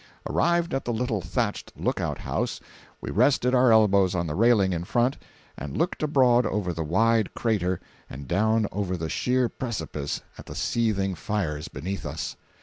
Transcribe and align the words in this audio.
Arrived 0.27 0.73
at 0.73 0.83
the 0.83 0.91
little 0.91 1.21
thatched 1.21 1.71
lookout 1.77 2.17
house, 2.17 2.59
we 3.01 3.11
rested 3.11 3.53
our 3.53 3.71
elbows 3.71 4.15
on 4.15 4.25
the 4.25 4.33
railing 4.33 4.73
in 4.73 4.83
front 4.83 5.15
and 5.55 5.77
looked 5.77 6.01
abroad 6.01 6.43
over 6.47 6.73
the 6.73 6.81
wide 6.83 7.31
crater 7.35 7.79
and 8.09 8.27
down 8.27 8.65
over 8.71 8.97
the 8.97 9.09
sheer 9.09 9.47
precipice 9.47 10.21
at 10.39 10.47
the 10.47 10.55
seething 10.55 11.13
fires 11.13 11.67
beneath 11.67 12.03
us. 12.03 12.35